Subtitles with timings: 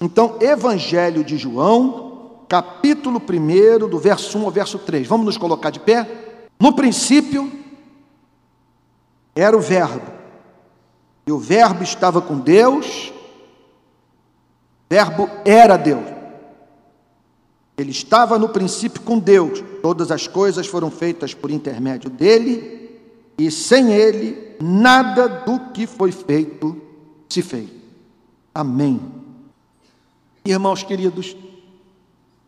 [0.00, 5.06] Então, Evangelho de João, capítulo 1, do verso 1 ao verso 3.
[5.06, 6.08] Vamos nos colocar de pé?
[6.58, 7.52] No princípio
[9.34, 10.10] era o Verbo,
[11.26, 16.06] e o Verbo estava com Deus, o Verbo era Deus.
[17.76, 23.00] Ele estava no princípio com Deus, todas as coisas foram feitas por intermédio dele,
[23.38, 26.80] e sem ele, nada do que foi feito
[27.28, 27.68] se fez.
[28.54, 29.00] Amém.
[30.44, 31.36] Irmãos queridos,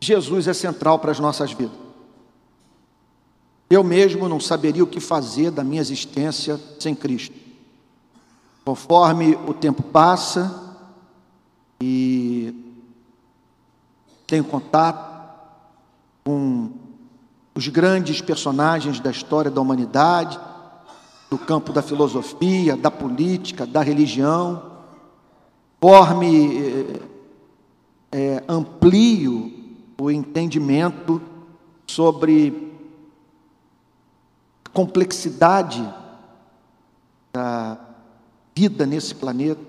[0.01, 1.77] Jesus é central para as nossas vidas.
[3.69, 7.35] Eu mesmo não saberia o que fazer da minha existência sem Cristo.
[8.65, 10.77] Conforme o tempo passa
[11.81, 12.53] e
[14.27, 15.13] tenho contato
[16.23, 16.71] com
[17.55, 20.39] os grandes personagens da história da humanidade,
[21.29, 24.71] do campo da filosofia, da política, da religião,
[25.79, 26.99] conforme
[28.13, 29.51] é, amplio
[29.99, 31.19] o entendimento
[31.87, 32.71] sobre
[34.65, 35.83] a complexidade
[37.33, 37.79] da
[38.55, 39.61] vida nesse planeta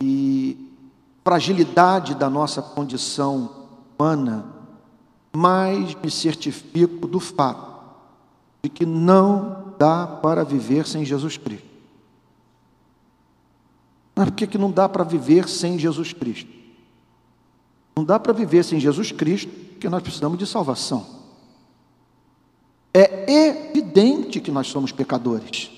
[0.00, 0.72] e
[1.22, 3.66] fragilidade da nossa condição
[3.98, 4.46] humana,
[5.34, 7.74] mais me certifico do fato
[8.62, 11.68] de que não dá para viver sem Jesus Cristo.
[14.16, 16.63] Mas por que, que não dá para viver sem Jesus Cristo?
[17.96, 21.06] Não dá para viver sem Jesus Cristo, porque nós precisamos de salvação.
[22.92, 25.70] É evidente que nós somos pecadores.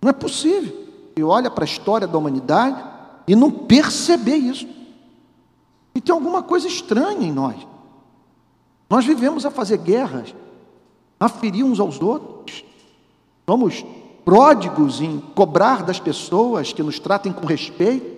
[0.00, 0.84] Não é possível.
[1.16, 2.84] E olha para a história da humanidade
[3.26, 4.66] e não perceber isso.
[5.94, 7.56] E tem alguma coisa estranha em nós.
[8.88, 10.34] Nós vivemos a fazer guerras,
[11.18, 12.64] a ferir uns aos outros.
[13.48, 13.84] Somos
[14.24, 18.13] pródigos em cobrar das pessoas que nos tratem com respeito,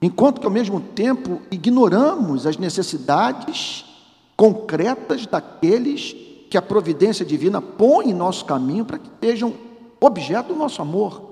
[0.00, 3.84] enquanto que ao mesmo tempo ignoramos as necessidades
[4.36, 6.14] concretas daqueles
[6.50, 9.54] que a providência divina põe em nosso caminho para que sejam
[10.00, 11.22] objeto do nosso amor.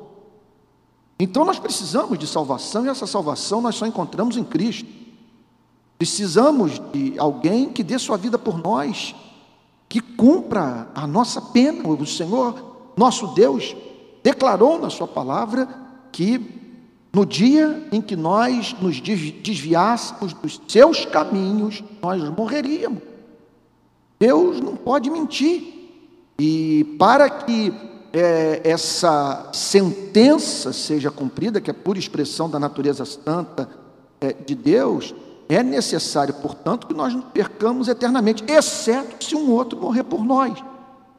[1.18, 4.88] Então nós precisamos de salvação e essa salvação nós só encontramos em Cristo.
[5.96, 9.14] Precisamos de alguém que dê sua vida por nós,
[9.88, 11.88] que cumpra a nossa pena.
[11.88, 13.76] O Senhor, nosso Deus,
[14.22, 15.68] declarou na Sua palavra
[16.10, 16.63] que
[17.14, 23.00] no dia em que nós nos desviássemos dos seus caminhos, nós morreríamos.
[24.18, 25.92] Deus não pode mentir.
[26.36, 27.72] E para que
[28.12, 33.68] é, essa sentença seja cumprida, que é pura expressão da natureza santa
[34.20, 35.14] é, de Deus,
[35.48, 40.58] é necessário, portanto, que nós nos percamos eternamente, exceto se um outro morrer por nós.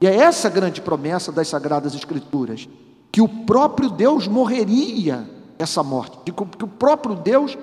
[0.02, 2.68] E é essa grande promessa das Sagradas Escrituras,
[3.14, 7.58] que o próprio Deus morreria essa morte, que o próprio Deus,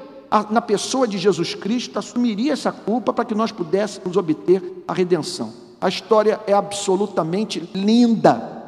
[0.50, 5.53] na pessoa de Jesus Cristo, assumiria essa culpa para que nós pudéssemos obter a redenção.
[5.80, 8.62] A história é absolutamente linda,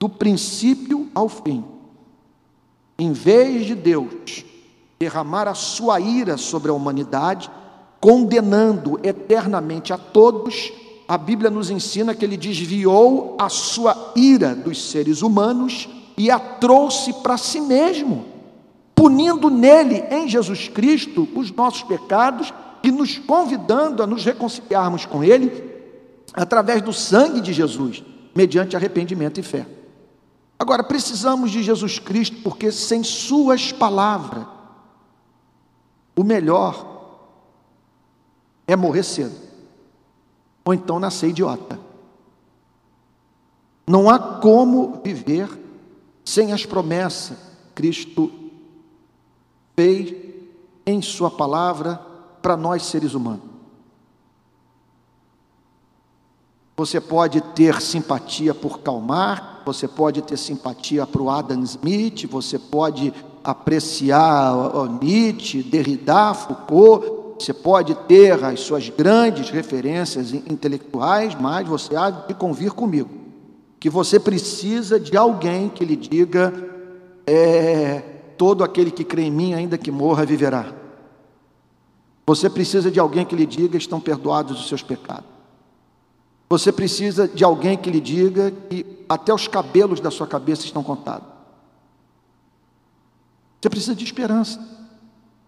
[0.00, 1.62] do princípio ao fim.
[2.98, 4.44] Em vez de Deus
[4.98, 7.50] derramar a sua ira sobre a humanidade,
[8.00, 10.72] condenando eternamente a todos,
[11.06, 16.38] a Bíblia nos ensina que ele desviou a sua ira dos seres humanos e a
[16.38, 18.24] trouxe para si mesmo,
[19.00, 22.52] punindo nele, em Jesus Cristo, os nossos pecados
[22.82, 25.72] e nos convidando a nos reconciliarmos com ele
[26.34, 28.04] através do sangue de Jesus,
[28.36, 29.66] mediante arrependimento e fé.
[30.58, 34.44] Agora, precisamos de Jesus Cristo porque sem Suas palavras,
[36.14, 37.16] o melhor
[38.66, 39.34] é morrer cedo,
[40.62, 41.80] ou então nascer idiota.
[43.88, 45.48] Não há como viver
[46.22, 47.38] sem as promessas
[47.74, 48.39] Cristo
[49.80, 50.14] fez
[50.84, 51.98] em Sua palavra
[52.42, 53.48] para nós seres humanos.
[56.76, 62.58] Você pode ter simpatia por Calmar, você pode ter simpatia para o Adam Smith, você
[62.58, 64.54] pode apreciar
[65.02, 72.34] Nietzsche, Derrida, Foucault, você pode ter as suas grandes referências intelectuais, mas você há de
[72.34, 73.08] convir comigo
[73.78, 76.52] que você precisa de alguém que lhe diga:
[77.26, 78.09] é,
[78.40, 80.72] todo aquele que crê em mim, ainda que morra, viverá.
[82.26, 85.28] Você precisa de alguém que lhe diga: estão perdoados os seus pecados.
[86.48, 90.82] Você precisa de alguém que lhe diga que até os cabelos da sua cabeça estão
[90.82, 91.28] contados.
[93.60, 94.58] Você precisa de esperança.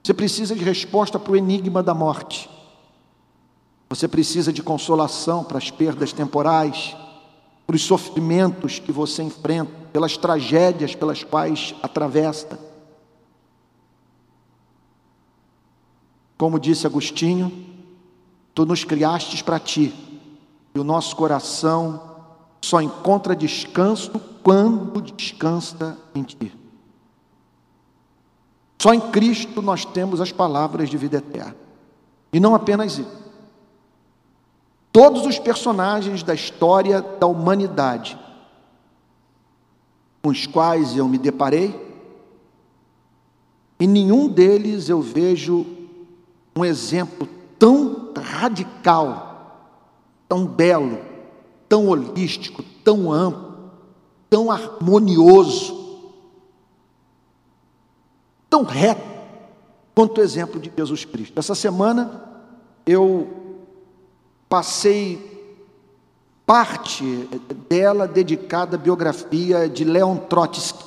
[0.05, 2.51] Você precisa de resposta para o enigma da morte.
[3.89, 6.95] Você precisa de consolação para as perdas temporais,
[7.67, 12.72] para os sofrimentos que você enfrenta, pelas tragédias pelas quais atravessa.
[16.43, 17.53] Como disse Agostinho,
[18.53, 19.95] tu nos criastes para ti,
[20.75, 22.03] e o nosso coração
[22.61, 24.11] só encontra descanso
[24.43, 26.53] quando descansa em ti.
[28.77, 31.55] Só em Cristo nós temos as palavras de vida eterna.
[32.33, 33.23] E não apenas isso.
[34.91, 38.19] Todos os personagens da história da humanidade
[40.21, 41.73] com os quais eu me deparei,
[43.79, 45.72] em nenhum deles eu vejo
[46.55, 47.29] um exemplo
[47.59, 49.79] tão radical,
[50.29, 50.99] tão belo,
[51.69, 53.71] tão holístico, tão amplo,
[54.29, 56.09] tão harmonioso,
[58.49, 59.13] tão reto
[59.95, 61.39] quanto o exemplo de Jesus Cristo.
[61.39, 62.23] Essa semana
[62.85, 63.43] eu
[64.49, 65.31] passei
[66.45, 67.29] parte
[67.69, 70.85] dela dedicada à biografia de Leon Trotsky,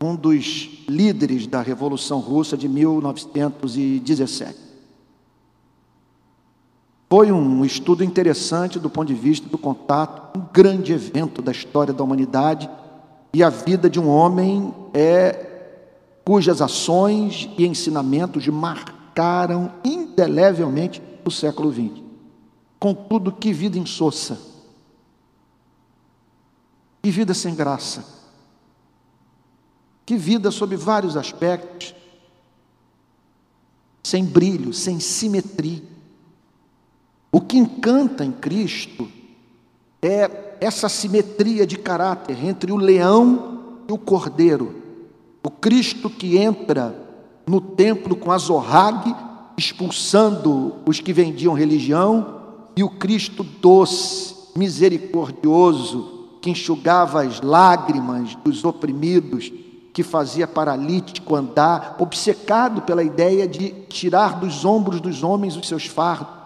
[0.00, 4.63] um dos líderes da Revolução Russa de 1917.
[7.08, 11.92] Foi um estudo interessante do ponto de vista do contato, um grande evento da história
[11.92, 12.68] da humanidade
[13.32, 15.50] e a vida de um homem é
[16.24, 22.02] cujas ações e ensinamentos marcaram indelevelmente o século XX.
[22.78, 24.38] Contudo, que vida insossa,
[27.02, 28.04] que vida sem graça,
[30.06, 31.94] que vida sob vários aspectos,
[34.02, 35.93] sem brilho, sem simetria.
[37.34, 39.08] O que encanta em Cristo
[40.00, 44.72] é essa simetria de caráter entre o leão e o cordeiro.
[45.42, 46.96] O Cristo que entra
[47.44, 49.12] no templo com azorrague,
[49.58, 52.40] expulsando os que vendiam religião,
[52.76, 59.52] e o Cristo doce, misericordioso, que enxugava as lágrimas dos oprimidos,
[59.92, 65.86] que fazia paralítico andar, obcecado pela ideia de tirar dos ombros dos homens os seus
[65.86, 66.43] fardos.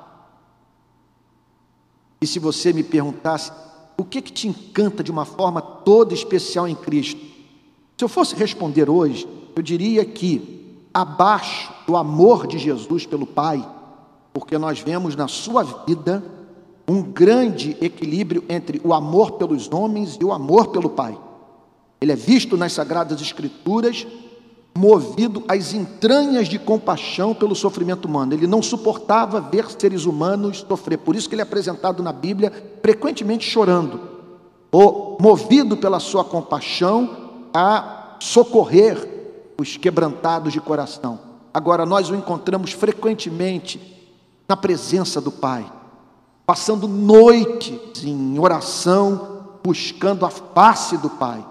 [2.20, 3.52] E se você me perguntasse,
[3.96, 7.20] o que, que te encanta de uma forma toda especial em Cristo?
[7.96, 9.26] Se eu fosse responder hoje,
[9.56, 13.66] eu diria que, abaixo do amor de Jesus pelo Pai,
[14.32, 16.22] porque nós vemos na sua vida
[16.88, 21.18] um grande equilíbrio entre o amor pelos homens e o amor pelo Pai.
[22.00, 24.06] Ele é visto nas Sagradas Escrituras
[24.76, 28.32] movido às entranhas de compaixão pelo sofrimento humano.
[28.32, 30.98] Ele não suportava ver seres humanos sofrer.
[30.98, 34.00] Por isso que ele é apresentado na Bíblia frequentemente chorando,
[34.70, 37.10] ou movido pela sua compaixão
[37.52, 39.08] a socorrer
[39.58, 41.18] os quebrantados de coração.
[41.52, 43.96] Agora nós o encontramos frequentemente
[44.48, 45.70] na presença do Pai,
[46.46, 51.44] passando noites em oração, buscando a face do Pai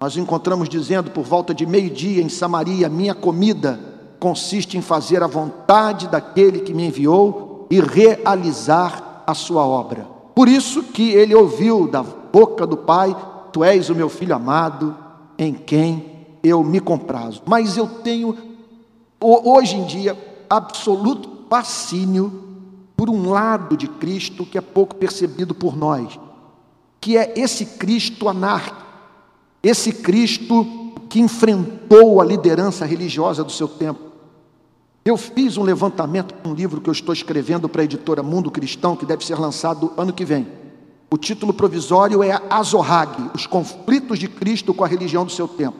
[0.00, 3.80] nós encontramos dizendo por volta de meio-dia em Samaria: Minha comida
[4.20, 10.06] consiste em fazer a vontade daquele que me enviou e realizar a sua obra.
[10.34, 13.16] Por isso que ele ouviu da boca do Pai:
[13.52, 14.96] Tu és o meu filho amado,
[15.36, 17.42] em quem eu me comprazo.
[17.44, 18.36] Mas eu tenho,
[19.20, 20.16] hoje em dia,
[20.48, 22.44] absoluto fascínio
[22.96, 26.18] por um lado de Cristo que é pouco percebido por nós,
[27.00, 28.87] que é esse Cristo anárquico
[29.62, 30.66] esse Cristo
[31.08, 34.00] que enfrentou a liderança religiosa do seu tempo.
[35.04, 38.94] Eu fiz um levantamento um livro que eu estou escrevendo para a editora Mundo Cristão,
[38.94, 40.46] que deve ser lançado ano que vem.
[41.10, 45.78] O título provisório é Azorrag, os conflitos de Cristo com a religião do seu tempo.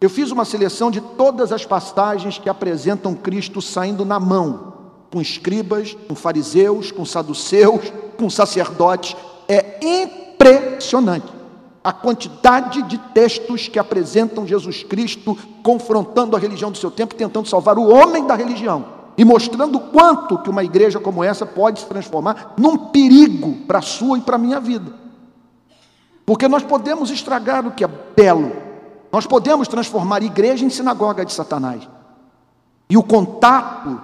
[0.00, 4.72] Eu fiz uma seleção de todas as passagens que apresentam Cristo saindo na mão,
[5.12, 9.14] com escribas, com fariseus, com saduceus, com sacerdotes.
[9.46, 11.35] É impressionante
[11.86, 17.46] a quantidade de textos que apresentam Jesus Cristo confrontando a religião do seu tempo, tentando
[17.46, 21.86] salvar o homem da religião e mostrando quanto que uma igreja como essa pode se
[21.86, 24.92] transformar num perigo para a sua e para a minha vida.
[26.26, 28.50] Porque nós podemos estragar o que é belo,
[29.12, 31.88] nós podemos transformar igreja em sinagoga de Satanás.
[32.90, 34.02] E o contato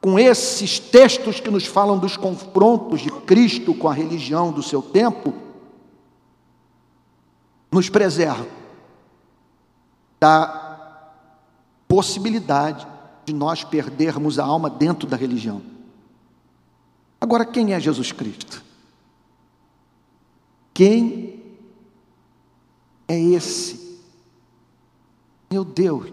[0.00, 4.80] com esses textos que nos falam dos confrontos de Cristo com a religião do seu
[4.80, 5.49] tempo
[7.70, 8.46] nos preserva
[10.18, 10.68] da
[11.86, 12.86] possibilidade
[13.24, 15.62] de nós perdermos a alma dentro da religião.
[17.20, 18.64] Agora, quem é Jesus Cristo?
[20.72, 21.42] Quem
[23.06, 23.98] é esse,
[25.50, 26.12] meu Deus,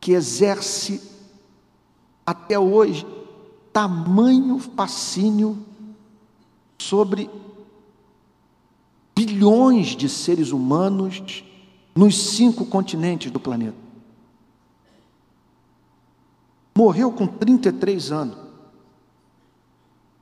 [0.00, 1.02] que exerce
[2.24, 3.06] até hoje
[3.72, 5.64] tamanho fascínio
[6.78, 7.30] sobre
[9.24, 11.44] bilhões de seres humanos
[11.94, 13.90] nos cinco continentes do planeta.
[16.74, 18.38] morreu com 33 anos.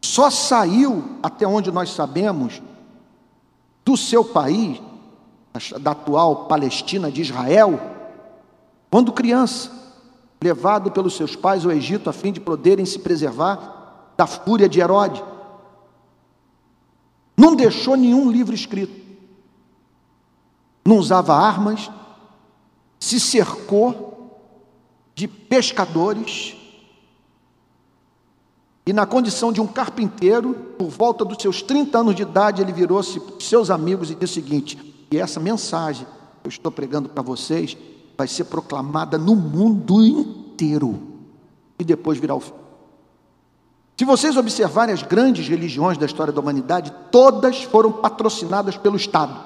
[0.02, 2.61] Só saiu, até onde nós sabemos,
[3.85, 4.81] do seu país,
[5.81, 7.81] da atual Palestina de Israel,
[8.90, 9.71] quando criança,
[10.43, 14.81] levado pelos seus pais ao Egito a fim de poderem se preservar da fúria de
[14.81, 15.23] Herodes.
[17.38, 19.07] Não deixou nenhum livro escrito.
[20.85, 21.88] Não usava armas,
[22.99, 24.42] se cercou
[25.14, 26.57] de pescadores
[28.85, 32.73] e, na condição de um carpinteiro, por volta dos seus 30 anos de idade, ele
[32.73, 36.07] virou-se para seus amigos e disse o seguinte: e essa mensagem
[36.42, 37.76] que eu estou pregando para vocês
[38.16, 41.00] vai ser proclamada no mundo inteiro
[41.78, 42.52] e depois virá o fim.
[43.99, 49.37] Se vocês observarem as grandes religiões da história da humanidade, todas foram patrocinadas pelo Estado.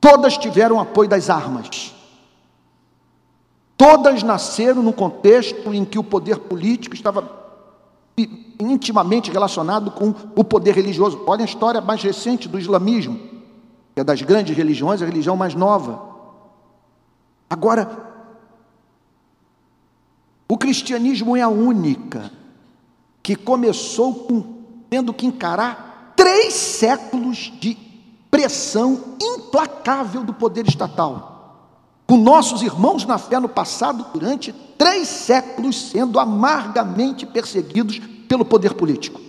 [0.00, 1.94] Todas tiveram apoio das armas.
[3.76, 7.42] Todas nasceram num contexto em que o poder político estava
[8.58, 11.22] intimamente relacionado com o poder religioso.
[11.26, 13.20] Olha a história mais recente do islamismo,
[13.94, 16.00] que é das grandes religiões, a religião mais nova.
[17.50, 17.90] Agora,
[20.48, 22.40] o cristianismo é a única
[23.22, 24.42] que começou com,
[24.90, 27.76] tendo que encarar três séculos de
[28.30, 31.30] pressão implacável do poder estatal.
[32.06, 38.74] Com nossos irmãos na fé no passado, durante três séculos, sendo amargamente perseguidos pelo poder
[38.74, 39.20] político,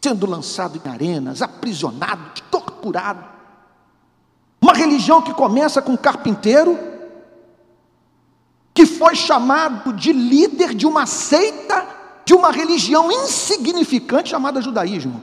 [0.00, 3.24] sendo lançado em arenas, aprisionados, torturados.
[4.60, 6.78] Uma religião que começa com um carpinteiro,
[8.72, 15.22] que foi chamado de líder de uma seita de uma religião insignificante chamada judaísmo.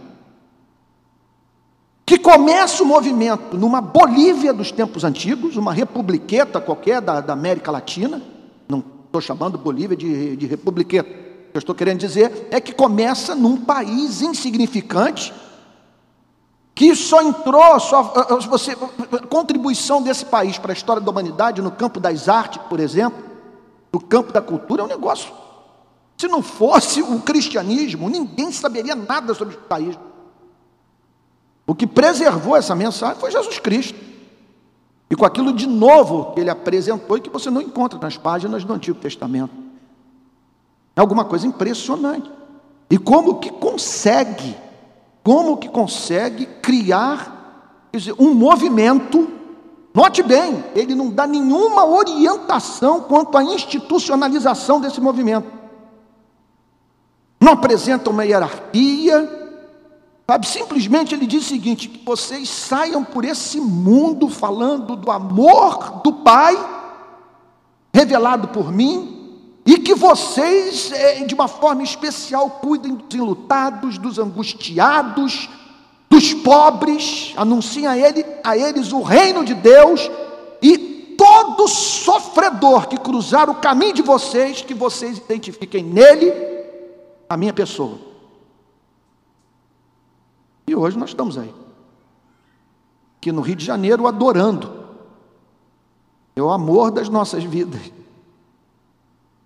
[2.06, 7.72] Que começa o movimento numa Bolívia dos tempos antigos, uma republiqueta qualquer da, da América
[7.72, 8.22] Latina,
[8.68, 12.74] não estou chamando Bolívia de, de republiqueta, o que eu estou querendo dizer é que
[12.74, 15.34] começa num país insignificante,
[16.74, 18.04] que só entrou, só,
[18.50, 18.72] você,
[19.12, 23.24] a contribuição desse país para a história da humanidade no campo das artes, por exemplo,
[23.92, 25.32] no campo da cultura, é um negócio
[26.20, 30.02] se não fosse o cristianismo, ninguém saberia nada sobre o judaísmo.
[31.66, 33.98] O que preservou essa mensagem foi Jesus Cristo.
[35.10, 38.66] E com aquilo de novo que ele apresentou e que você não encontra nas páginas
[38.66, 39.54] do Antigo Testamento.
[40.94, 42.30] É alguma coisa impressionante.
[42.90, 44.58] E como que consegue,
[45.24, 49.30] como que consegue criar dizer, um movimento,
[49.94, 55.59] note bem, ele não dá nenhuma orientação quanto à institucionalização desse movimento
[57.40, 59.28] não apresenta uma hierarquia,
[60.28, 60.48] sabe?
[60.48, 66.12] Simplesmente ele diz o seguinte: que vocês saiam por esse mundo falando do amor do
[66.12, 66.58] Pai,
[67.94, 74.20] revelado por mim, e que vocês, eh, de uma forma especial, cuidem dos enlutados, dos
[74.20, 75.50] angustiados,
[76.10, 80.10] dos pobres, anunciem a, ele, a eles o reino de Deus,
[80.62, 86.59] e todo sofredor que cruzar o caminho de vocês, que vocês identifiquem nele
[87.30, 88.00] a minha pessoa.
[90.68, 91.54] E hoje nós estamos aí,
[93.18, 94.80] aqui no Rio de Janeiro, adorando.
[96.36, 97.92] É o amor das nossas vidas.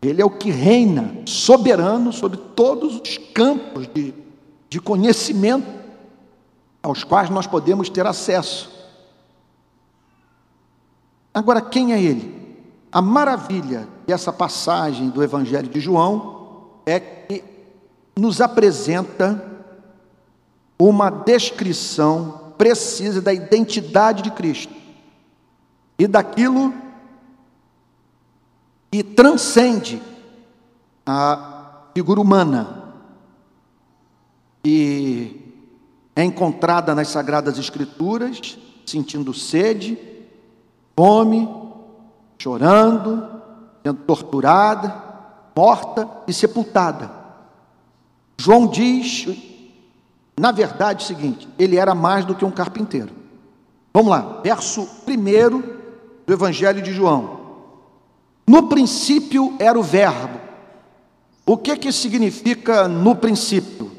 [0.01, 4.13] Ele é o que reina, soberano sobre todos os campos de,
[4.69, 5.67] de conhecimento
[6.81, 8.69] aos quais nós podemos ter acesso.
[11.33, 12.43] Agora, quem é ele?
[12.91, 17.52] A maravilha dessa passagem do Evangelho de João é que
[18.15, 19.51] nos apresenta
[20.77, 24.73] uma descrição precisa da identidade de Cristo
[25.97, 26.73] e daquilo
[28.91, 30.01] que transcende
[31.05, 32.83] a figura humana
[34.63, 35.41] e
[36.15, 39.97] é encontrada nas Sagradas Escrituras, sentindo sede,
[40.95, 41.49] fome,
[42.37, 43.27] chorando,
[43.83, 45.03] sendo torturada,
[45.55, 47.22] morta e sepultada.
[48.37, 49.27] João diz,
[50.37, 53.11] na verdade, o seguinte: ele era mais do que um carpinteiro.
[53.93, 55.59] Vamos lá, verso 1
[56.25, 57.41] do Evangelho de João.
[58.47, 60.39] No princípio era o Verbo.
[61.45, 63.91] O que que significa no princípio?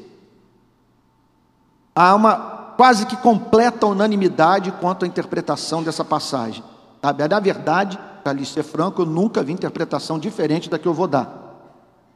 [1.95, 2.35] Há uma
[2.75, 6.63] quase que completa unanimidade quanto à interpretação dessa passagem.
[7.01, 11.07] Na verdade, para lhe ser franco, eu nunca vi interpretação diferente da que eu vou
[11.07, 11.44] dar.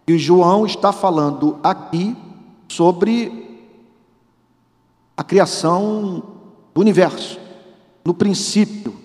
[0.09, 2.17] E João está falando aqui
[2.67, 3.69] sobre
[5.15, 6.23] a criação
[6.73, 7.39] do universo,
[8.03, 8.99] no princípio,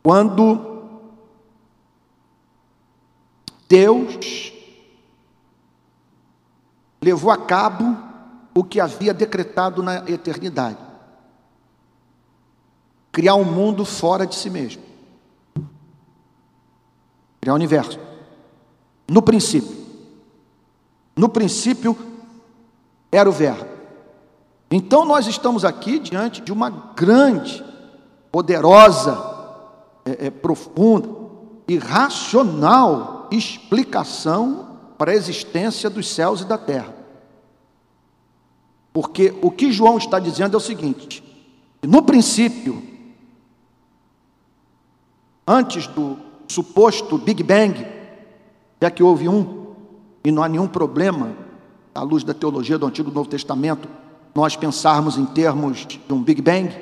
[0.00, 0.84] quando
[3.68, 4.52] Deus
[7.02, 7.98] levou a cabo
[8.54, 10.78] o que havia decretado na eternidade:
[13.10, 14.84] criar um mundo fora de si mesmo,
[17.40, 17.98] criar o um universo.
[19.08, 19.81] No princípio,
[21.16, 21.96] no princípio
[23.10, 23.66] era o Verbo.
[24.70, 27.62] Então nós estamos aqui diante de uma grande,
[28.30, 29.32] poderosa,
[30.04, 31.08] é, é, profunda
[31.68, 36.94] e racional explicação para a existência dos céus e da terra.
[38.92, 41.22] Porque o que João está dizendo é o seguinte:
[41.82, 42.82] no princípio,
[45.46, 47.86] antes do suposto Big Bang,
[48.80, 49.61] já que houve um,
[50.24, 51.30] e não há nenhum problema,
[51.94, 53.88] à luz da teologia do Antigo e Novo Testamento,
[54.34, 56.74] nós pensarmos em termos de um Big Bang.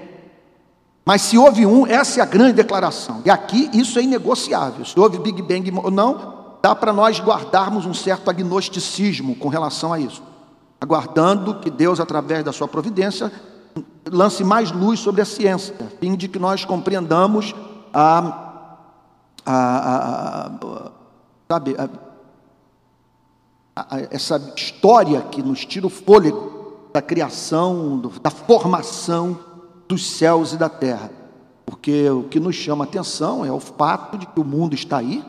[1.05, 3.23] Mas se houve um, essa é a grande declaração.
[3.25, 4.85] E aqui isso é inegociável.
[4.85, 9.93] Se houve Big Bang ou não, dá para nós guardarmos um certo agnosticismo com relação
[9.93, 10.23] a isso.
[10.81, 13.33] Aguardando que Deus, através da sua providência,
[14.11, 17.55] lance mais luz sobre a ciência, a fim de que nós compreendamos
[17.93, 18.69] a,
[19.45, 20.91] a, a, a
[21.49, 21.75] sabe,
[24.11, 29.39] essa história que nos tira o fôlego da criação, da formação
[29.89, 31.11] dos céus e da terra.
[31.65, 35.25] Porque o que nos chama atenção é o fato de que o mundo está aí.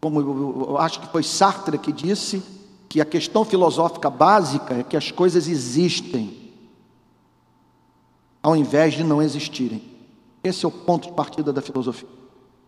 [0.00, 2.42] Como eu acho que foi Sartre que disse
[2.88, 6.40] que a questão filosófica básica é que as coisas existem
[8.42, 9.82] ao invés de não existirem.
[10.42, 12.08] Esse é o ponto de partida da filosofia.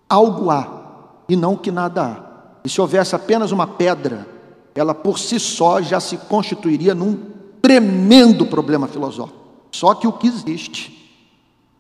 [0.09, 0.83] Algo há
[1.29, 2.33] e não que nada há.
[2.65, 4.29] E se houvesse apenas uma pedra
[4.75, 9.39] ela por si só já se constituiria num tremendo problema filosófico.
[9.71, 11.03] Só que o que existe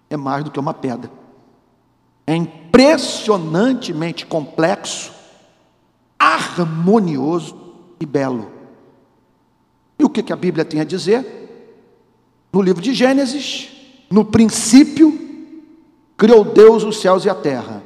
[0.08, 1.10] é mais do que uma pedra.
[2.26, 5.12] É impressionantemente complexo,
[6.18, 7.56] harmonioso
[8.00, 8.50] e belo.
[9.98, 11.40] E o que, a Bíblia tem a dizer?
[12.52, 13.68] No livro de Gênesis,
[14.10, 15.18] no princípio,
[16.16, 17.82] criou Deus os céus e a terra.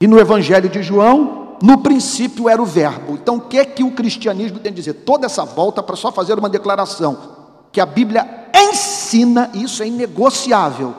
[0.00, 3.14] E no Evangelho de João, no princípio era o verbo.
[3.14, 4.94] Então, o que é que o cristianismo tem a dizer?
[4.94, 7.34] Toda essa volta para só fazer uma declaração
[7.72, 10.94] que a Bíblia ensina, e isso é inegociável,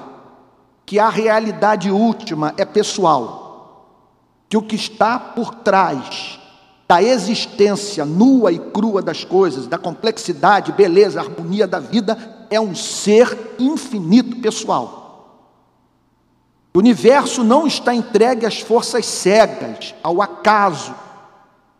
[0.86, 3.88] que a realidade última é pessoal.
[4.50, 6.40] Que o que está por trás
[6.88, 12.76] da existência nua e crua das coisas, da complexidade, beleza, harmonia da vida, é um
[12.76, 15.05] ser infinito pessoal.
[16.76, 20.94] O universo não está entregue às forças cegas, ao acaso,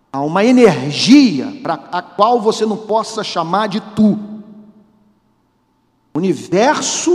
[0.10, 4.18] a uma energia para a qual você não possa chamar de tu.
[6.14, 7.12] O universo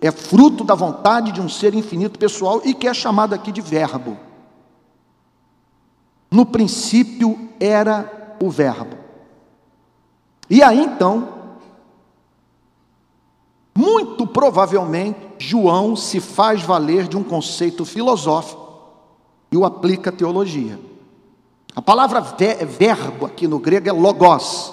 [0.00, 3.60] é fruto da vontade de um ser infinito pessoal e que é chamado aqui de
[3.60, 4.18] Verbo.
[6.28, 8.96] No princípio era o Verbo.
[10.50, 11.28] E aí então,
[13.78, 18.62] muito provavelmente, João se faz valer de um conceito filosófico
[19.50, 20.78] e o aplica à teologia.
[21.74, 22.20] A palavra
[22.64, 24.72] verbo aqui no grego é logos.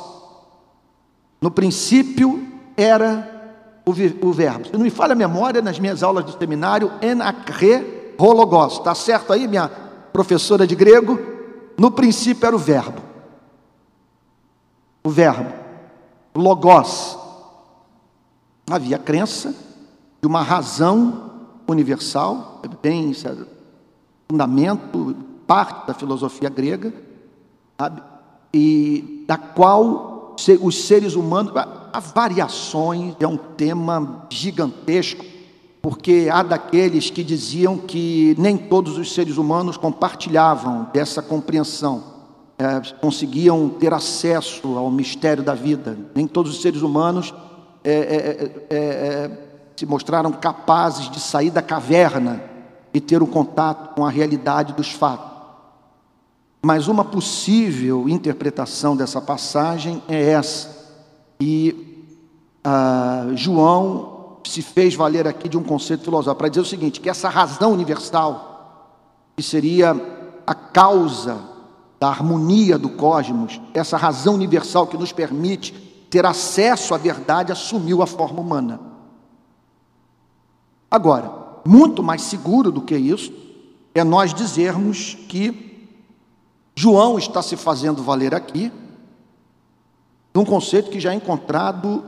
[1.42, 2.46] No princípio
[2.76, 3.92] era o,
[4.28, 4.68] o verbo.
[4.68, 8.78] Se não me falha a memória, nas minhas aulas de seminário, enacre rologos.
[8.78, 9.70] Está certo aí, minha
[10.12, 11.20] professora de grego?
[11.78, 13.02] No princípio era o verbo.
[15.04, 15.54] O verbo.
[16.36, 17.19] Logos
[18.76, 19.56] havia crença
[20.22, 21.32] de uma razão
[21.68, 23.14] universal, bem
[24.30, 25.16] fundamento,
[25.48, 26.94] parte da filosofia grega,
[27.80, 28.02] sabe?
[28.54, 35.26] e da qual os seres humanos, há variações, é um tema gigantesco,
[35.82, 42.04] porque há daqueles que diziam que nem todos os seres humanos compartilhavam dessa compreensão,
[42.58, 47.34] é, conseguiam ter acesso ao mistério da vida, nem todos os seres humanos
[47.84, 49.32] é é, é, é, é,
[49.76, 52.44] se mostraram capazes de sair da caverna
[52.94, 55.30] e ter um contato com a realidade dos fatos.
[56.62, 60.78] Mas uma possível interpretação dessa passagem é essa.
[61.40, 62.06] E
[62.64, 67.10] ah, João se fez valer aqui de um conceito filosófico para dizer o seguinte: que
[67.10, 68.98] essa razão universal,
[69.38, 69.96] que seria
[70.46, 71.40] a causa
[72.00, 78.02] da harmonia do cosmos, essa razão universal que nos permite ter acesso à verdade, assumiu
[78.02, 78.80] a forma humana.
[80.90, 81.32] Agora,
[81.66, 83.32] muito mais seguro do que isso
[83.94, 85.88] é nós dizermos que
[86.76, 88.72] João está se fazendo valer aqui
[90.34, 92.04] de um conceito que já é encontrado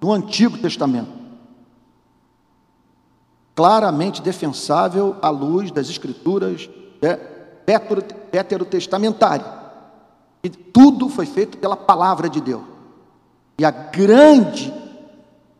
[0.00, 1.10] no Antigo Testamento.
[3.54, 6.70] Claramente defensável à luz das Escrituras,
[7.02, 7.18] né,
[8.32, 9.46] veterotestamentária.
[10.42, 12.71] E tudo foi feito pela palavra de Deus.
[13.58, 14.72] E a grande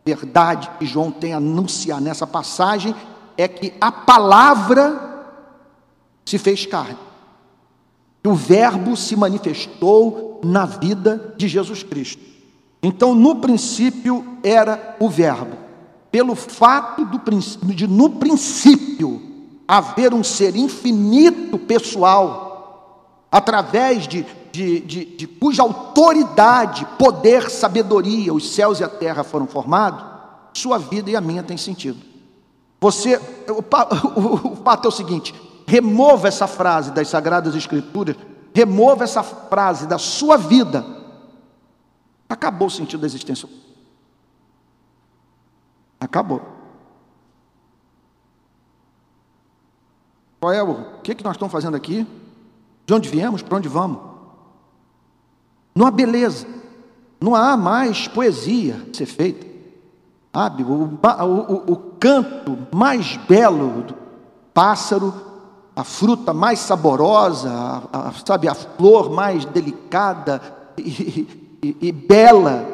[0.05, 2.93] verdade que João tem a anunciar nessa passagem
[3.37, 5.25] é que a palavra
[6.25, 6.97] se fez carne.
[8.25, 12.23] O Verbo se manifestou na vida de Jesus Cristo.
[12.81, 15.57] Então, no princípio era o Verbo.
[16.11, 17.19] Pelo fato do,
[17.73, 19.21] de, no princípio,
[19.67, 28.53] haver um ser infinito pessoal, através de, de, de, de cuja autoridade, poder, sabedoria, os
[28.53, 30.05] céus e a terra foram formados,
[30.53, 31.99] sua vida e a minha têm sentido.
[32.79, 33.63] Você, o,
[34.19, 35.33] o, o fato é o seguinte:
[35.65, 38.15] remova essa frase das Sagradas Escrituras,
[38.53, 40.85] remova essa frase da sua vida,
[42.29, 43.49] acabou o sentido da existência.
[45.99, 46.43] Acabou.
[50.39, 52.05] Qual é o, que, que nós estamos fazendo aqui?
[52.85, 53.41] De onde viemos?
[53.41, 54.12] Para onde vamos?
[55.75, 56.45] Não há beleza,
[57.19, 59.53] não há mais poesia a ser feita.
[60.35, 63.95] Sabe, o, o, o canto mais belo do
[64.53, 65.13] pássaro,
[65.75, 70.41] a fruta mais saborosa, a, a, sabe, a flor mais delicada
[70.77, 71.27] e,
[71.63, 72.67] e, e bela,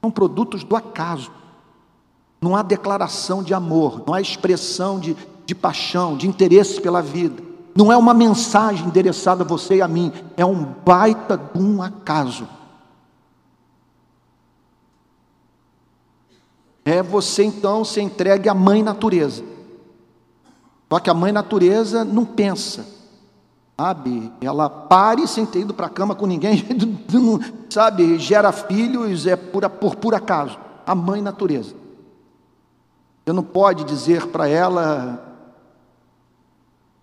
[0.00, 1.30] são produtos do acaso.
[2.40, 7.47] Não há declaração de amor, não há expressão de, de paixão, de interesse pela vida.
[7.74, 11.82] Não é uma mensagem endereçada a você e a mim, é um baita de um
[11.82, 12.48] acaso.
[16.84, 19.44] É você então se entregue à mãe natureza.
[20.90, 22.86] Só que a mãe natureza não pensa,
[23.78, 24.32] sabe?
[24.40, 26.64] Ela pare sem ter ido para a cama com ninguém,
[27.68, 28.18] sabe?
[28.18, 30.58] Gera filhos é por, por puro acaso.
[30.86, 31.74] A mãe natureza.
[33.22, 35.27] Você não pode dizer para ela: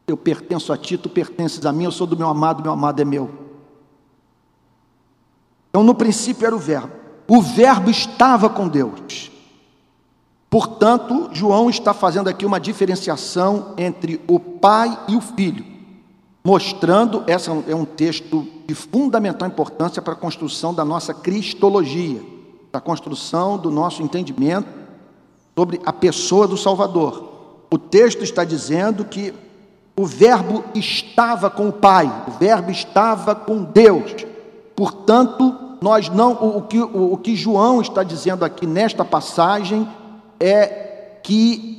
[0.08, 3.02] Eu pertenço a ti, tu pertences a mim, eu sou do meu amado, meu amado
[3.02, 3.30] é meu.
[5.70, 6.91] Então, no princípio era o Verbo.
[7.28, 9.32] O Verbo estava com Deus.
[10.50, 15.65] Portanto, João está fazendo aqui uma diferenciação entre o pai e o filho,
[16.44, 22.24] mostrando, esse é um texto de fundamental importância para a construção da nossa cristologia,
[22.72, 24.70] da construção do nosso entendimento
[25.58, 27.34] sobre a pessoa do Salvador.
[27.70, 29.34] O texto está dizendo que
[29.97, 34.25] o Verbo estava com o Pai, o Verbo estava com Deus.
[34.75, 39.88] Portanto, nós não, o, o que, o, o que João está dizendo aqui nesta passagem
[40.39, 41.75] é que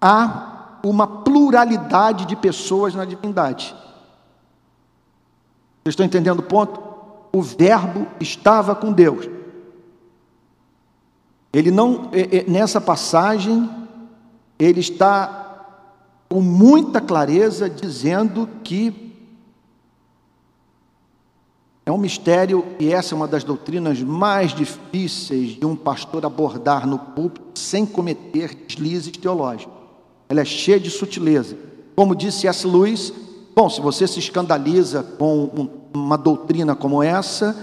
[0.00, 3.74] há uma pluralidade de pessoas na divindade.
[5.82, 6.80] Vocês estão entendendo o ponto?
[7.32, 9.28] O Verbo estava com Deus.
[11.52, 13.68] Ele não, é, é, nessa passagem,
[14.58, 15.46] ele está
[16.28, 19.06] com muita clareza dizendo que
[21.84, 26.84] é um mistério e essa é uma das doutrinas mais difíceis de um pastor abordar
[26.84, 29.72] no púlpito sem cometer deslizes teológicos.
[30.28, 31.56] Ela é cheia de sutileza.
[31.94, 32.66] Como disse S.
[32.66, 33.12] Lewis,
[33.54, 37.54] bom, se você se escandaliza com uma doutrina como essa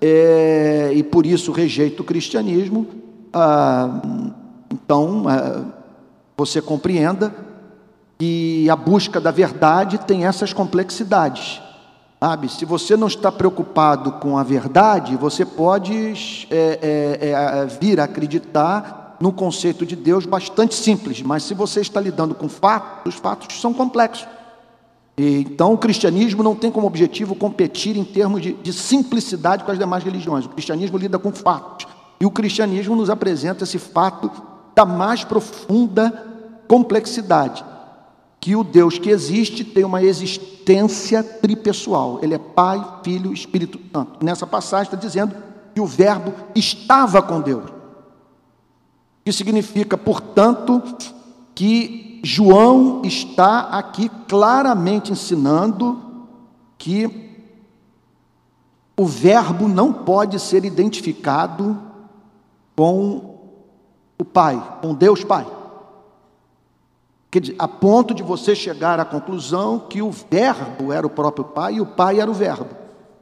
[0.00, 2.86] é, e por isso rejeita o cristianismo,
[3.32, 4.00] ah,
[4.70, 5.81] então ah,
[6.44, 7.32] você compreenda
[8.18, 11.60] que a busca da verdade tem essas complexidades.
[12.20, 18.00] Sabe, se você não está preocupado com a verdade, você pode é, é, é, vir
[18.00, 23.14] a acreditar no conceito de Deus bastante simples, mas se você está lidando com fatos,
[23.14, 24.26] os fatos são complexos.
[25.16, 29.70] E, então, o cristianismo não tem como objetivo competir em termos de, de simplicidade com
[29.70, 30.46] as demais religiões.
[30.46, 31.86] O cristianismo lida com fatos.
[32.20, 34.30] E o cristianismo nos apresenta esse fato
[34.74, 36.31] da mais profunda
[36.72, 37.62] complexidade
[38.40, 42.18] que o Deus que existe tem uma existência tripessoal.
[42.22, 44.24] Ele é Pai, Filho Espírito Santo.
[44.24, 45.36] Nessa passagem está dizendo
[45.74, 47.70] que o Verbo estava com Deus.
[49.26, 50.82] Isso significa, portanto,
[51.54, 56.00] que João está aqui claramente ensinando
[56.78, 57.44] que
[58.96, 61.78] o Verbo não pode ser identificado
[62.74, 63.36] com
[64.18, 65.60] o Pai, com Deus Pai.
[67.58, 71.80] A ponto de você chegar à conclusão que o Verbo era o próprio Pai e
[71.80, 72.68] o Pai era o Verbo.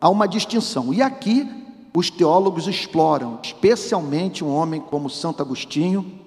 [0.01, 0.93] Há uma distinção.
[0.93, 1.49] E aqui
[1.95, 6.19] os teólogos exploram, especialmente um homem como Santo Agostinho,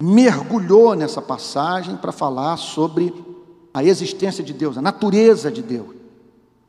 [0.00, 3.14] mergulhou nessa passagem para falar sobre
[3.72, 5.88] a existência de Deus, a natureza de Deus.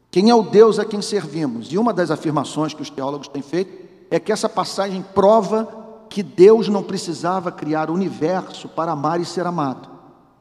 [0.10, 1.74] Quem é o Deus a quem servimos?
[1.74, 5.68] E uma das afirmações que os teólogos têm feito é que essa passagem prova
[6.10, 9.93] que Deus não precisava criar o universo para amar e ser amado.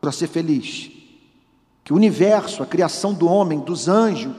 [0.02, 0.90] Para ser feliz.
[1.84, 4.34] Que o universo, a criação do homem, dos anjos,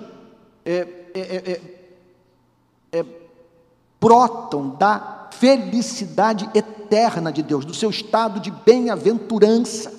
[0.66, 1.62] é, é, é,
[2.92, 3.06] é, é
[4.00, 9.92] brotam da felicidade eterna de Deus, do seu estado de bem-aventurança.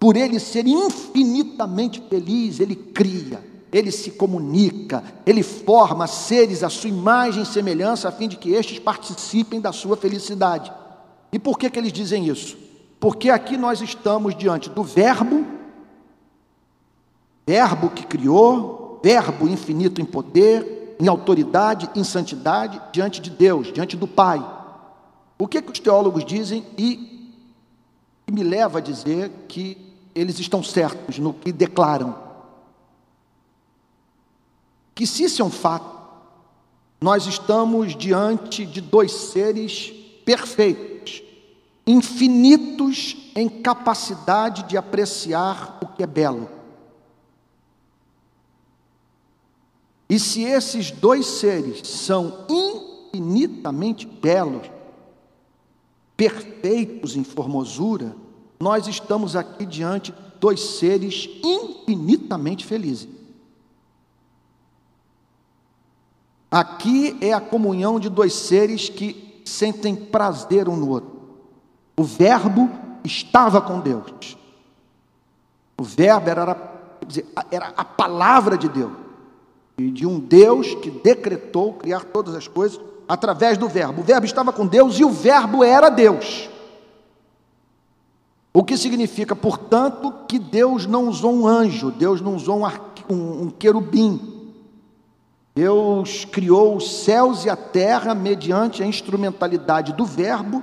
[0.00, 6.88] Por ele ser infinitamente feliz, ele cria, ele se comunica, ele forma seres à sua
[6.88, 10.72] imagem e semelhança, a fim de que estes participem da sua felicidade.
[11.30, 12.65] E por que, que eles dizem isso?
[12.98, 15.46] Porque aqui nós estamos diante do Verbo,
[17.46, 23.96] Verbo que criou, Verbo infinito em poder, em autoridade, em santidade, diante de Deus, diante
[23.96, 24.44] do Pai.
[25.38, 27.32] O que, que os teólogos dizem e,
[28.26, 32.16] e me leva a dizer que eles estão certos no que declaram.
[34.94, 35.94] Que se isso é um fato,
[37.00, 39.92] nós estamos diante de dois seres
[40.24, 41.22] perfeitos,
[41.86, 46.48] infinitos em capacidade de apreciar o que é belo.
[50.08, 54.70] E se esses dois seres são infinitamente belos,
[56.16, 58.16] perfeitos em formosura,
[58.58, 63.08] nós estamos aqui diante de dois seres infinitamente felizes.
[66.50, 71.15] Aqui é a comunhão de dois seres que sentem prazer um no outro.
[71.96, 72.70] O Verbo
[73.02, 74.36] estava com Deus.
[75.78, 76.72] O Verbo era,
[77.50, 78.92] era a palavra de Deus.
[79.78, 84.02] E de um Deus que decretou criar todas as coisas através do Verbo.
[84.02, 86.48] O Verbo estava com Deus e o Verbo era Deus.
[88.52, 92.66] O que significa, portanto, que Deus não usou um anjo, Deus não usou um,
[93.14, 94.50] um, um querubim.
[95.54, 100.62] Deus criou os céus e a terra mediante a instrumentalidade do Verbo,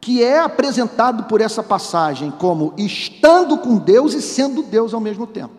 [0.00, 5.26] que é apresentado por essa passagem como estando com Deus e sendo Deus ao mesmo
[5.26, 5.52] tempo.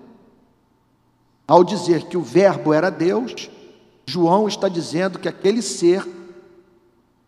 [1.47, 3.49] Ao dizer que o Verbo era Deus,
[4.05, 6.07] João está dizendo que aquele ser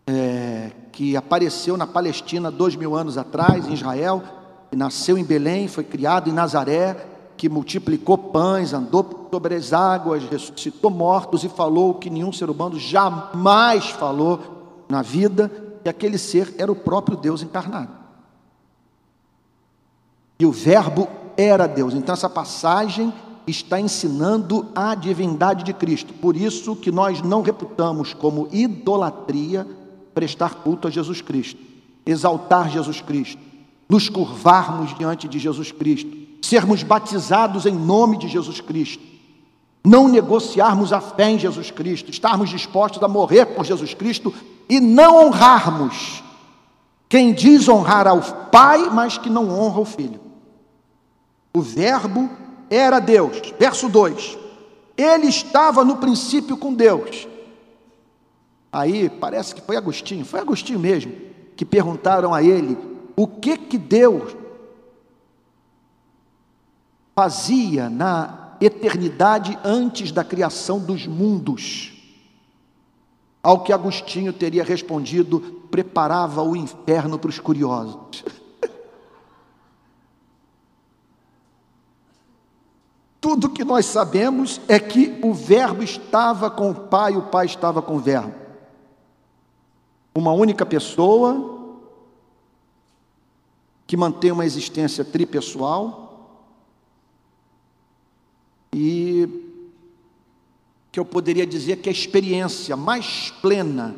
[0.08, 4.23] é, que apareceu na Palestina dois mil anos atrás, em Israel,
[4.71, 10.89] nasceu em Belém, foi criado em Nazaré, que multiplicou pães, andou sobre as águas, ressuscitou
[10.89, 14.39] mortos e falou o que nenhum ser humano jamais falou
[14.88, 15.52] na vida,
[15.84, 17.91] que aquele ser era o próprio Deus encarnado.
[20.39, 21.93] E o Verbo era Deus.
[21.93, 23.13] Então essa passagem
[23.46, 26.13] está ensinando a divindade de Cristo.
[26.13, 29.67] Por isso que nós não reputamos como idolatria
[30.13, 31.60] prestar culto a Jesus Cristo,
[32.06, 33.54] exaltar Jesus Cristo
[33.93, 36.10] nos curvarmos diante de Jesus Cristo,
[36.41, 39.04] sermos batizados em nome de Jesus Cristo,
[39.86, 44.34] não negociarmos a fé em Jesus Cristo, estarmos dispostos a morrer por Jesus Cristo
[44.69, 46.23] e não honrarmos
[47.08, 50.19] quem diz honrar ao Pai, mas que não honra o Filho.
[51.54, 52.30] O Verbo
[52.69, 53.54] era Deus.
[53.60, 54.38] Verso 2:
[54.97, 57.28] Ele estava no princípio com Deus.
[58.71, 61.13] Aí parece que foi Agostinho, foi Agostinho mesmo,
[61.56, 62.76] que perguntaram a ele
[63.15, 64.36] o que que Deus
[67.15, 71.92] fazia na eternidade antes da criação dos mundos.
[73.43, 78.23] Ao que Agostinho teria respondido, preparava o inferno para os curiosos.
[83.19, 87.82] Tudo que nós sabemos é que o Verbo estava com o Pai, o Pai estava
[87.82, 88.34] com o Verbo.
[90.15, 91.82] Uma única pessoa,
[93.86, 96.39] que mantém uma existência tripessoal
[98.73, 99.52] e
[100.93, 103.95] que eu poderia dizer que a experiência mais plena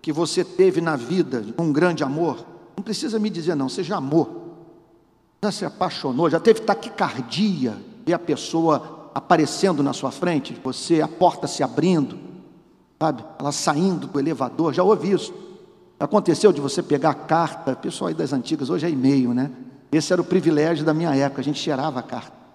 [0.00, 4.30] que você teve na vida, um grande amor, não precisa me dizer não, seja amor,
[5.42, 11.08] já se apaixonou, já teve taquicardia, ver a pessoa aparecendo na sua frente, você, a
[11.08, 12.16] porta se abrindo,
[12.96, 15.34] sabe, ela saindo do elevador, já ouvi isso.
[15.98, 19.50] Aconteceu de você pegar a carta, pessoal aí das antigas, hoje é e-mail, né?
[19.90, 22.45] Esse era o privilégio da minha época, a gente cheirava a carta.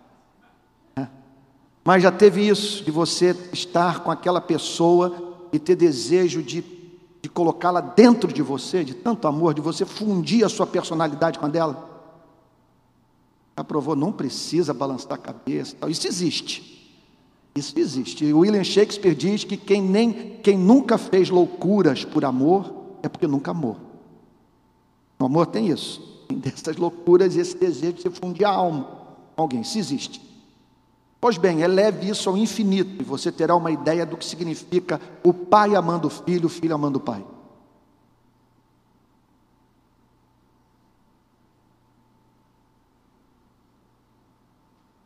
[1.83, 6.63] Mas já teve isso, de você estar com aquela pessoa e ter desejo de,
[7.21, 11.45] de colocá-la dentro de você, de tanto amor, de você fundir a sua personalidade com
[11.45, 11.89] a dela?
[13.55, 15.75] Aprovou, não precisa balançar a cabeça.
[15.79, 15.89] Tal.
[15.89, 16.79] Isso existe.
[17.55, 18.31] Isso existe.
[18.31, 23.51] William Shakespeare diz que quem, nem, quem nunca fez loucuras por amor é porque nunca
[23.51, 23.77] amou.
[25.19, 29.01] O amor tem isso, tem dessas loucuras e esse desejo de se fundir a alma
[29.35, 30.21] alguém, se existe.
[31.21, 35.31] Pois bem, eleve isso ao infinito e você terá uma ideia do que significa o
[35.31, 37.23] pai amando o filho, o filho amando o pai.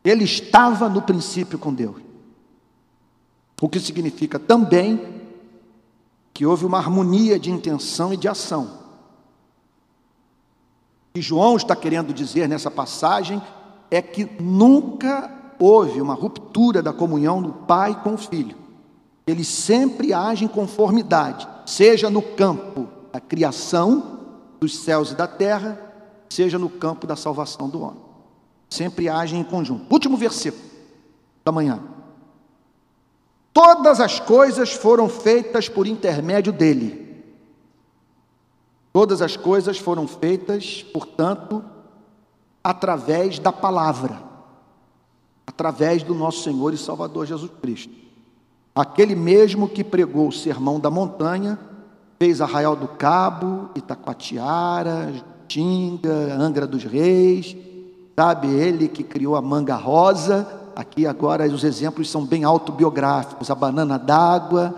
[0.02, 2.00] Ele estava no princípio com Deus.
[3.60, 5.22] O que significa também
[6.32, 8.78] que houve uma harmonia de intenção e de ação.
[11.14, 13.42] E João está querendo dizer nessa passagem
[13.90, 18.56] é que nunca houve uma ruptura da comunhão do pai com o filho.
[19.26, 24.20] Eles sempre agem em conformidade, seja no campo da criação
[24.60, 25.80] dos céus e da terra,
[26.28, 28.00] seja no campo da salvação do homem.
[28.68, 29.92] Sempre agem em conjunto.
[29.92, 30.62] Último versículo
[31.44, 31.80] da manhã.
[33.52, 37.24] Todas as coisas foram feitas por intermédio dele.
[38.92, 41.64] Todas as coisas foram feitas, portanto,
[42.62, 44.25] através da palavra,
[45.46, 47.92] através do nosso Senhor e Salvador Jesus Cristo.
[48.74, 51.58] Aquele mesmo que pregou o sermão da montanha,
[52.18, 55.12] fez Arraial do Cabo, Itacoatiara,
[55.48, 57.56] Tinga, Angra dos Reis,
[58.14, 63.50] sabe, ele que criou a manga rosa, Aqui agora os exemplos são bem autobiográficos.
[63.50, 64.74] A banana d'água,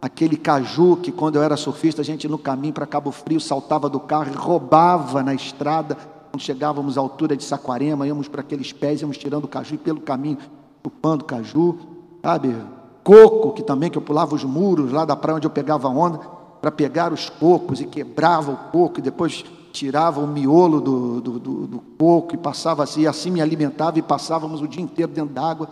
[0.00, 3.88] aquele caju que quando eu era surfista, a gente no caminho para Cabo Frio saltava
[3.88, 5.96] do carro e roubava na estrada.
[6.30, 9.78] Quando chegávamos à altura de Saquarema, íamos para aqueles pés, íamos tirando o caju e
[9.78, 10.38] pelo caminho
[10.82, 11.78] chupando caju,
[12.22, 12.54] sabe?
[13.02, 16.18] Coco, que também que eu pulava os muros lá da praia onde eu pegava onda
[16.60, 21.38] para pegar os cocos e quebrava o coco e depois tirava o miolo do, do,
[21.38, 25.34] do, do coco e passava assim, assim me alimentava e passávamos o dia inteiro dentro
[25.34, 25.68] d'água.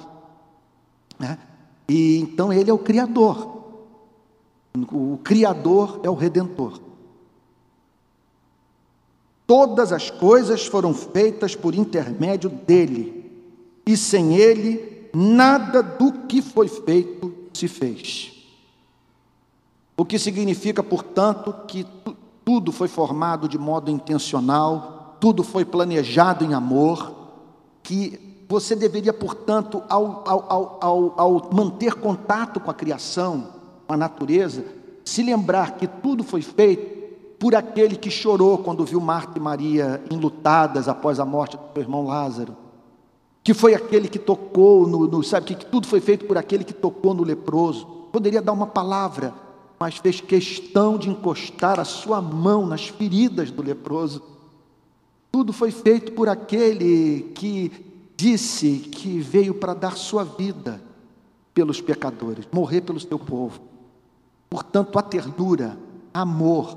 [1.18, 1.38] Né?
[1.88, 3.58] E então ele é o Criador.
[4.92, 6.80] O Criador é o Redentor.
[9.48, 13.32] Todas as coisas foram feitas por intermédio dele,
[13.86, 18.30] e sem ele, nada do que foi feito se fez.
[19.96, 21.86] O que significa, portanto, que
[22.44, 27.10] tudo foi formado de modo intencional, tudo foi planejado em amor,
[27.82, 33.48] que você deveria, portanto, ao, ao, ao, ao, manter contato com a criação,
[33.86, 34.62] com a natureza,
[35.02, 36.97] se lembrar que tudo foi feito
[37.38, 41.82] por aquele que chorou quando viu Marta e Maria enlutadas após a morte do seu
[41.82, 42.56] irmão Lázaro,
[43.44, 46.74] que foi aquele que tocou no, no sabe que tudo foi feito por aquele que
[46.74, 47.86] tocou no leproso.
[48.12, 49.32] Poderia dar uma palavra
[49.78, 54.22] mas fez questão de encostar a sua mão nas feridas do leproso.
[55.30, 57.70] Tudo foi feito por aquele que
[58.16, 60.82] disse que veio para dar sua vida
[61.54, 63.60] pelos pecadores, morrer pelo seu povo.
[64.50, 65.78] Portanto, a ternura,
[66.12, 66.76] amor,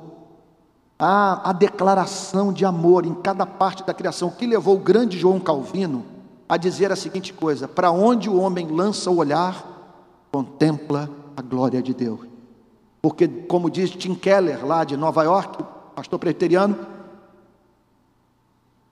[1.04, 5.40] a, a declaração de amor em cada parte da criação, que levou o grande João
[5.40, 6.06] Calvino
[6.48, 9.66] a dizer a seguinte coisa: para onde o homem lança o olhar,
[10.32, 12.20] contempla a glória de Deus.
[13.02, 15.64] Porque, como diz Tim Keller, lá de Nova York,
[15.96, 16.78] pastor preteriano,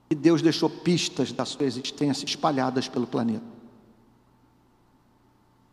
[0.08, 3.44] que Deus deixou pistas da sua existência espalhadas pelo planeta.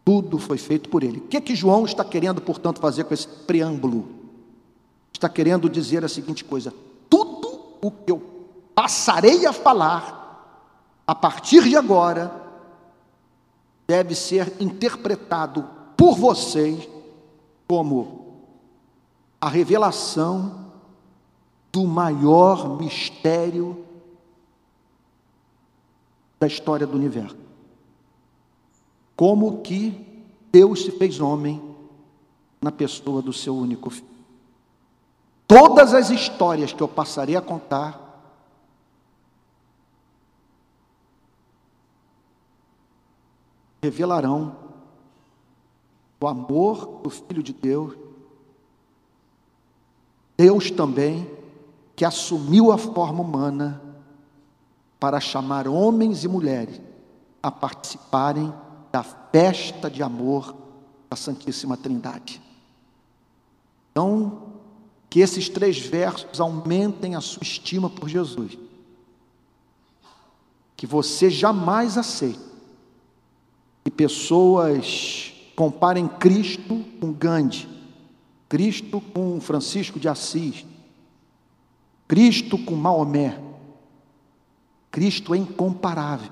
[0.05, 1.17] Tudo foi feito por ele.
[1.17, 4.16] O que, é que João está querendo, portanto, fazer com esse preâmbulo?
[5.17, 6.71] Está querendo dizer a seguinte coisa:
[7.09, 8.21] tudo o que eu
[8.75, 10.61] passarei a falar,
[11.07, 12.31] a partir de agora,
[13.87, 16.87] deve ser interpretado por vocês
[17.67, 18.43] como
[19.41, 20.67] a revelação
[21.71, 23.83] do maior mistério
[26.39, 27.37] da história do universo.
[29.15, 31.59] Como que Deus se fez homem
[32.61, 34.16] na pessoa do seu único filho.
[35.47, 38.05] Todas as histórias que eu passarei a contar
[43.81, 44.57] revelarão
[46.19, 48.07] o amor do Filho de Deus
[50.37, 51.27] Deus também,
[51.95, 53.81] que assumiu a forma humana
[54.99, 56.79] para chamar homens e mulheres
[57.41, 58.53] a participarem
[58.91, 60.55] da festa de amor
[61.09, 62.39] da Santíssima Trindade.
[63.91, 64.46] Então,
[65.09, 68.57] que esses três versos aumentem a sua estima por Jesus.
[70.75, 72.39] Que você jamais aceite
[73.83, 77.77] que pessoas comparem Cristo com Gandhi
[78.49, 80.65] Cristo com Francisco de Assis,
[82.07, 83.39] Cristo com Maomé.
[84.89, 86.31] Cristo é incomparável.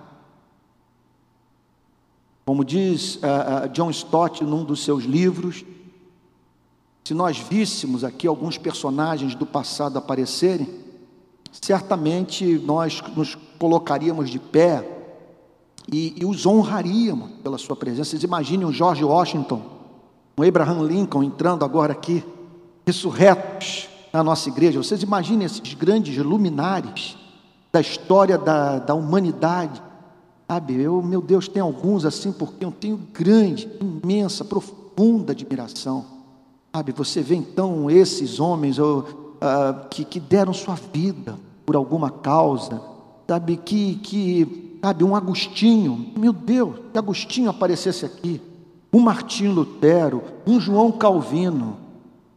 [2.45, 5.66] Como diz uh, uh, John Stott num dos seus livros,
[7.06, 10.68] se nós víssemos aqui alguns personagens do passado aparecerem,
[11.51, 14.84] certamente nós nos colocaríamos de pé
[15.91, 18.10] e, e os honraríamos pela sua presença.
[18.10, 19.62] Vocês imaginem o George Washington
[20.38, 22.22] o Abraham Lincoln entrando agora aqui,
[22.86, 24.84] ressurretos na nossa igreja.
[24.84, 27.16] Vocês imaginem esses grandes luminares
[27.72, 29.82] da história da, da humanidade,
[30.47, 36.14] Sabe, eu, meu Deus, tem alguns assim, porque eu tenho grande, imensa, profunda admiração.
[36.76, 39.05] Sabe, você vê então esses homens uh,
[39.89, 42.82] que, que deram sua vida por alguma causa,
[43.26, 48.41] sabe, que, que, sabe, um Agostinho, meu Deus, que Agostinho aparecesse aqui,
[48.91, 51.78] um Martim Lutero, um João Calvino,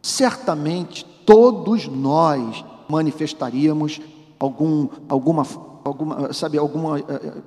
[0.01, 3.99] certamente todos nós manifestaríamos
[4.39, 5.45] algum, alguma,
[5.83, 7.43] alguma, sabe, alguma uh,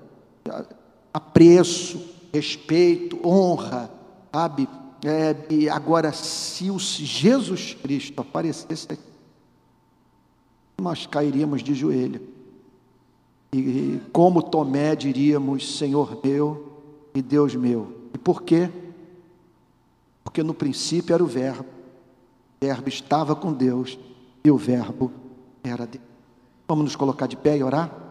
[1.11, 1.99] apreço,
[2.31, 3.91] respeito, honra,
[4.31, 4.69] sabe?
[5.05, 9.03] É, e agora, se o Jesus Cristo aparecesse aqui,
[10.81, 12.21] nós cairíamos de joelho.
[13.53, 16.81] E como Tomé diríamos, Senhor meu
[17.15, 17.93] e Deus meu.
[18.15, 18.71] E por quê?
[20.25, 21.69] Porque no princípio era o Verbo,
[22.61, 23.99] o Verbo estava com Deus
[24.45, 25.13] e o Verbo
[25.63, 26.05] era Deus.
[26.67, 28.02] Vamos nos colocar de pé e orar?